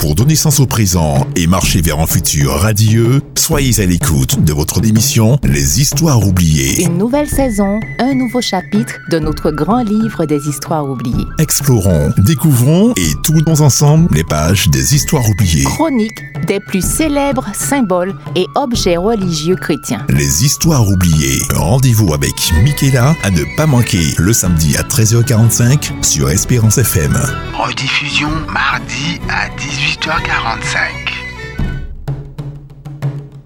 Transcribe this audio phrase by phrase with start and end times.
[0.00, 4.52] Pour donner sens au présent et marcher vers un futur radieux, soyez à l'écoute de
[4.54, 6.84] votre émission Les Histoires oubliées.
[6.84, 11.26] Une nouvelle saison, un nouveau chapitre de notre grand livre des histoires oubliées.
[11.38, 15.64] Explorons, découvrons et tournons ensemble les pages des histoires oubliées.
[15.64, 20.04] Chronique des plus célèbres symboles et objets religieux chrétiens.
[20.08, 21.42] Les Histoires oubliées.
[21.54, 22.32] Rendez-vous avec
[22.64, 27.16] Michaela à ne pas manquer le samedi à 13h45 sur Espérance FM.
[27.52, 29.48] Rediffusion mardi à
[29.90, 30.78] 18h45.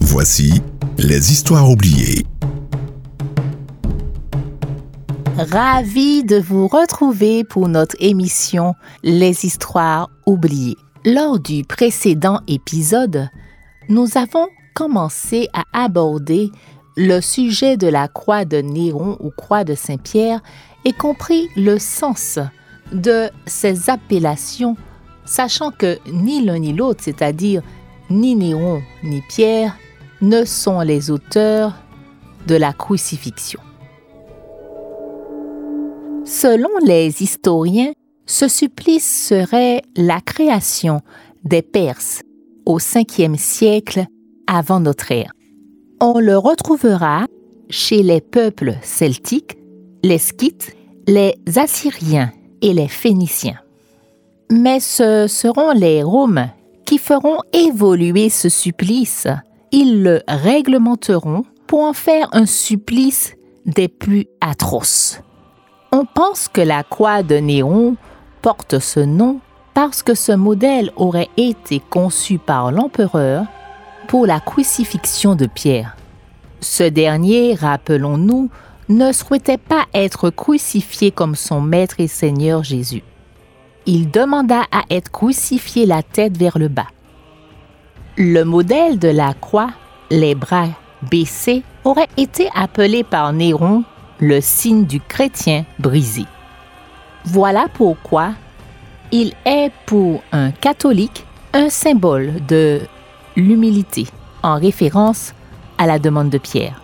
[0.00, 0.60] Voici
[0.98, 2.26] les histoires oubliées.
[5.38, 10.76] Ravi de vous retrouver pour notre émission Les histoires oubliées.
[11.06, 13.30] Lors du précédent épisode,
[13.88, 16.50] nous avons commencé à aborder
[16.94, 20.42] le sujet de la croix de Néron ou croix de Saint-Pierre
[20.84, 22.38] et compris le sens
[22.92, 24.76] de ces appellations,
[25.24, 27.62] sachant que ni l'un ni l'autre, c'est-à-dire
[28.10, 29.76] ni Néron ni Pierre,
[30.20, 31.74] ne sont les auteurs
[32.46, 33.60] de la crucifixion.
[36.24, 37.92] Selon les historiens,
[38.26, 41.00] ce supplice serait la création
[41.44, 42.22] des Perses
[42.64, 44.06] au 5e siècle
[44.46, 45.32] avant notre ère.
[46.00, 47.26] On le retrouvera
[47.68, 49.58] chez les peuples celtiques,
[50.02, 50.74] les Scythes,
[51.06, 53.60] les Assyriens et les Phéniciens.
[54.50, 56.50] Mais ce seront les Romains
[56.84, 59.26] qui feront évoluer ce supplice.
[59.72, 63.34] Ils le réglementeront pour en faire un supplice
[63.66, 65.20] des plus atroces.
[65.92, 67.96] On pense que la croix de Néron
[68.42, 69.40] porte ce nom
[69.72, 73.46] parce que ce modèle aurait été conçu par l'empereur
[74.06, 75.96] pour la crucifixion de Pierre.
[76.60, 78.50] Ce dernier, rappelons-nous,
[78.88, 83.02] ne souhaitait pas être crucifié comme son Maître et Seigneur Jésus.
[83.86, 86.86] Il demanda à être crucifié la tête vers le bas.
[88.16, 89.70] Le modèle de la croix,
[90.10, 90.68] les bras
[91.10, 93.84] baissés, aurait été appelé par Néron
[94.20, 96.24] le signe du chrétien brisé.
[97.24, 98.30] Voilà pourquoi
[99.12, 102.80] il est pour un catholique un symbole de
[103.36, 104.06] l'humilité,
[104.42, 105.34] en référence
[105.78, 106.80] à la demande de Pierre.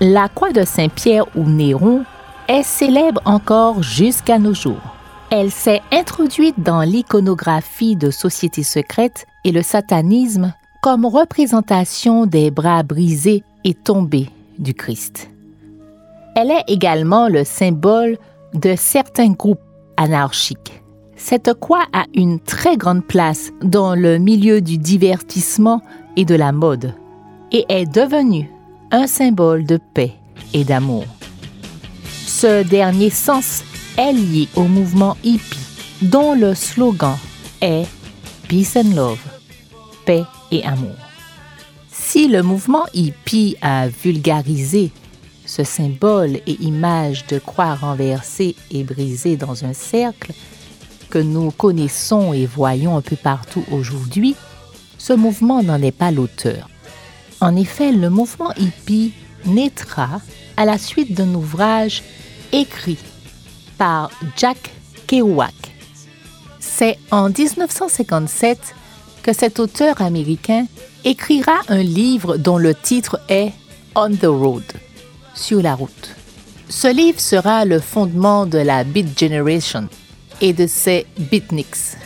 [0.00, 2.04] La croix de Saint-Pierre ou Néron
[2.48, 4.95] est célèbre encore jusqu'à nos jours.
[5.30, 12.84] Elle s'est introduite dans l'iconographie de sociétés secrètes et le satanisme comme représentation des bras
[12.84, 15.28] brisés et tombés du Christ.
[16.36, 18.18] Elle est également le symbole
[18.54, 19.60] de certains groupes
[19.96, 20.82] anarchiques.
[21.16, 25.80] Cette croix a une très grande place dans le milieu du divertissement
[26.16, 26.94] et de la mode
[27.50, 28.48] et est devenue
[28.92, 30.12] un symbole de paix
[30.54, 31.04] et d'amour.
[32.26, 33.64] Ce dernier sens
[33.96, 35.58] est lié au mouvement hippie
[36.02, 37.16] dont le slogan
[37.60, 37.86] est
[38.48, 39.18] Peace and Love,
[40.04, 40.94] paix et amour.
[41.90, 44.90] Si le mouvement hippie a vulgarisé
[45.44, 50.32] ce symbole et image de croix renversée et brisée dans un cercle
[51.08, 54.34] que nous connaissons et voyons un peu partout aujourd'hui,
[54.98, 56.68] ce mouvement n'en est pas l'auteur.
[57.40, 59.12] En effet, le mouvement hippie
[59.44, 60.20] naîtra
[60.56, 62.02] à la suite d'un ouvrage
[62.52, 62.98] écrit
[63.78, 64.72] par Jack
[65.06, 65.54] Kerouac.
[66.60, 68.74] C'est en 1957
[69.22, 70.66] que cet auteur américain
[71.04, 73.52] écrira un livre dont le titre est
[73.94, 74.64] On the Road,
[75.34, 76.14] sur la route.
[76.68, 79.88] Ce livre sera le fondement de la Beat Generation
[80.40, 81.96] et de ses beatniks.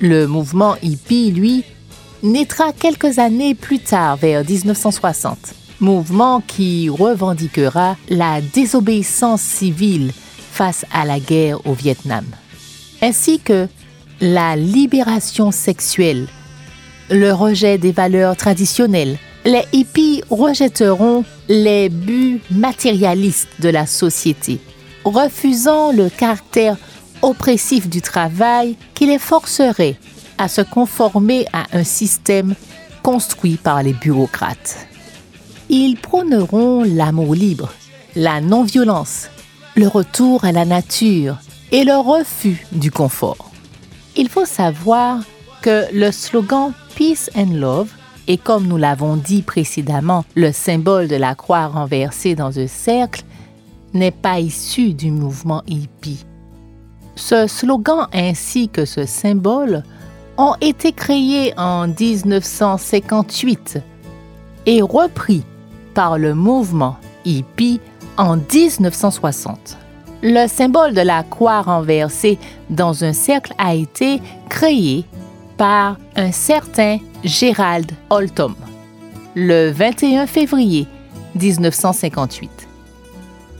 [0.00, 1.64] Le mouvement hippie, lui,
[2.22, 5.38] naîtra quelques années plus tard, vers 1960,
[5.80, 10.12] mouvement qui revendiquera la désobéissance civile
[10.56, 12.24] face à la guerre au Vietnam,
[13.02, 13.68] ainsi que
[14.22, 16.26] la libération sexuelle,
[17.10, 19.18] le rejet des valeurs traditionnelles.
[19.44, 24.58] Les hippies rejetteront les buts matérialistes de la société,
[25.04, 26.78] refusant le caractère
[27.20, 29.96] oppressif du travail qui les forcerait
[30.38, 32.54] à se conformer à un système
[33.02, 34.86] construit par les bureaucrates.
[35.68, 37.72] Ils prôneront l'amour libre,
[38.16, 39.28] la non-violence,
[39.76, 41.36] le retour à la nature
[41.70, 43.50] et le refus du confort.
[44.16, 45.20] Il faut savoir
[45.60, 47.90] que le slogan Peace and Love
[48.26, 53.22] est, comme nous l'avons dit précédemment, le symbole de la croix renversée dans un cercle,
[53.92, 56.24] n'est pas issu du mouvement hippie.
[57.14, 59.82] Ce slogan ainsi que ce symbole
[60.38, 63.78] ont été créés en 1958
[64.64, 65.44] et repris
[65.92, 66.96] par le mouvement
[67.26, 67.80] hippie
[68.16, 69.76] en 1960.
[70.22, 72.38] Le symbole de la croix renversée
[72.70, 75.04] dans un cercle a été créé
[75.56, 78.54] par un certain Gérald Holtom
[79.36, 80.86] le 21 février
[81.34, 82.50] 1958.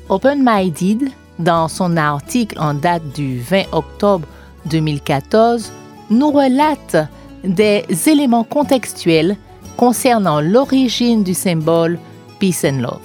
[0.09, 4.27] Open Minded, dans son article en date du 20 octobre
[4.65, 5.71] 2014,
[6.09, 6.97] nous relate
[7.45, 9.37] des éléments contextuels
[9.77, 11.99] concernant l'origine du symbole
[12.39, 13.01] Peace and Love.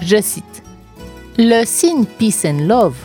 [0.00, 0.59] Je cite
[1.42, 2.98] Le signe Peace and Love,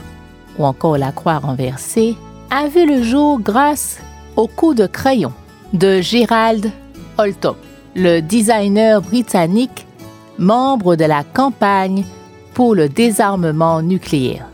[0.60, 2.18] ou encore la croix renversée,
[2.52, 4.00] a vu le jour grâce
[4.36, 5.32] au coup de crayon
[5.72, 6.70] de Gerald
[7.18, 7.56] Holtop,
[7.96, 9.88] le designer britannique,
[10.38, 12.04] membre de la campagne
[12.54, 14.48] pour le désarmement nucléaire.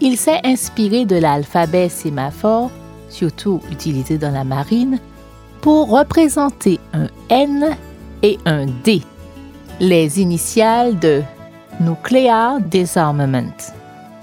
[0.00, 2.70] Il s'est inspiré de l'alphabet sémaphore,
[3.08, 5.00] surtout utilisé dans la marine,
[5.62, 7.76] pour représenter un N
[8.22, 9.02] et un D,
[9.80, 11.24] les initiales de
[11.80, 13.72] Nuclear Disarmament,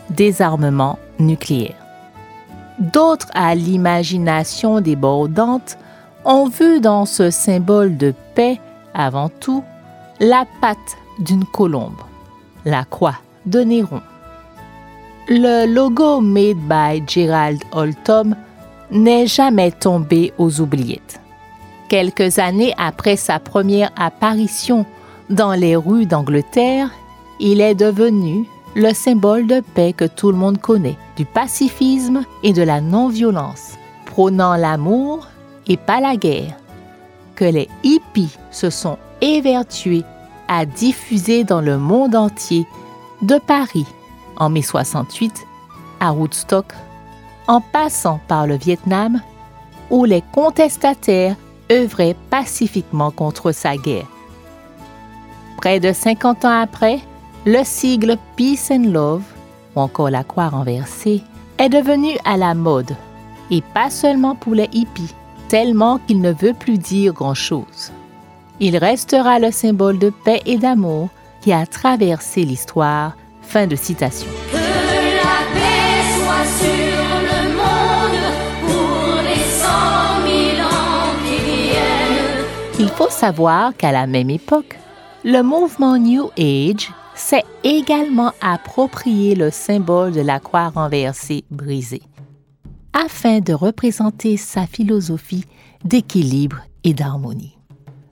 [0.09, 1.75] désarmement nucléaire.
[2.79, 5.77] D'autres à l'imagination débordante
[6.23, 8.59] ont vu dans ce symbole de paix,
[8.93, 9.63] avant tout,
[10.19, 10.77] la patte
[11.19, 12.01] d'une colombe,
[12.63, 14.01] la croix de Néron.
[15.27, 18.35] Le logo made by Gerald Holtom
[18.91, 21.19] n'est jamais tombé aux oubliettes.
[21.89, 24.85] Quelques années après sa première apparition
[25.29, 26.89] dans les rues d'Angleterre,
[27.41, 28.45] il est devenu
[28.75, 33.73] le symbole de paix que tout le monde connaît, du pacifisme et de la non-violence,
[34.05, 35.27] prônant l'amour
[35.67, 36.55] et pas la guerre,
[37.35, 40.03] que les hippies se sont évertués
[40.47, 42.65] à diffuser dans le monde entier,
[43.21, 43.87] de Paris
[44.37, 45.45] en mai 68
[45.99, 46.73] à Woodstock,
[47.47, 49.21] en passant par le Vietnam,
[49.89, 51.35] où les contestataires
[51.71, 54.07] œuvrait pacifiquement contre sa guerre.
[55.57, 56.99] Près de 50 ans après,
[57.45, 59.23] le sigle Peace and Love,
[59.75, 61.21] ou encore la croix renversée,
[61.57, 62.95] est devenu à la mode,
[63.49, 65.13] et pas seulement pour les hippies,
[65.49, 67.91] tellement qu'il ne veut plus dire grand-chose.
[68.59, 71.09] Il restera le symbole de paix et d'amour
[71.41, 73.17] qui a traversé l'histoire.
[73.41, 74.29] Fin de citation.
[82.79, 84.77] Il faut savoir qu'à la même époque,
[85.23, 92.03] le mouvement New Age s'est également approprié le symbole de la croix renversée brisée,
[92.93, 95.45] afin de représenter sa philosophie
[95.83, 97.57] d'équilibre et d'harmonie.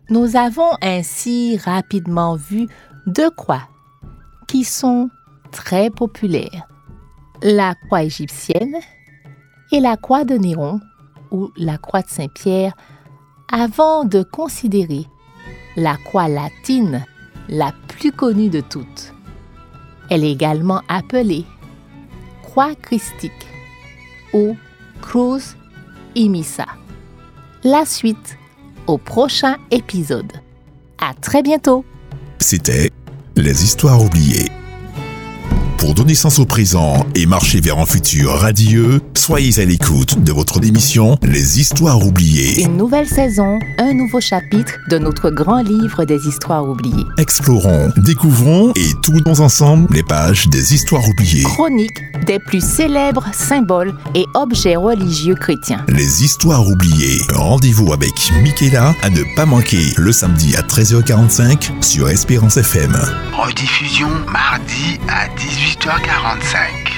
[0.09, 2.67] Nous avons ainsi rapidement vu
[3.05, 3.67] deux croix
[4.47, 5.09] qui sont
[5.51, 6.67] très populaires,
[7.41, 8.75] la croix égyptienne
[9.71, 10.79] et la croix de Néron
[11.31, 12.73] ou la croix de Saint-Pierre
[13.51, 15.05] avant de considérer
[15.75, 17.05] la croix latine
[17.49, 19.13] la plus connue de toutes.
[20.09, 21.45] Elle est également appelée
[22.43, 23.47] croix christique
[24.33, 24.55] ou
[25.01, 25.55] Cruz
[26.15, 26.65] Imissa.
[27.63, 28.37] La suite
[28.87, 30.31] au prochain épisode.
[30.99, 31.85] À très bientôt.
[32.39, 32.91] C'était
[33.35, 34.49] Les histoires oubliées.
[35.79, 40.33] Pour donner sens au présent et marcher vers un futur radieux, soyez à l'écoute de
[40.33, 42.63] votre émission Les Histoires oubliées.
[42.63, 47.05] Une nouvelle saison, un nouveau chapitre de notre grand livre des histoires oubliées.
[47.17, 51.43] Explorons, découvrons et tournons ensemble les pages des histoires oubliées.
[51.43, 55.83] Chronique des plus célèbres symboles et objets religieux chrétiens.
[55.87, 57.21] Les histoires oubliées.
[57.33, 58.11] Rendez-vous avec
[58.43, 62.95] Michaela à ne pas manquer le samedi à 13h45 sur Espérance FM.
[63.33, 65.27] Rediffusion mardi à
[65.77, 66.88] 18h45.